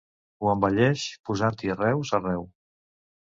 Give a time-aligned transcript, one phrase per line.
[0.43, 2.47] Ho embelleix posant-hi arreus arreu.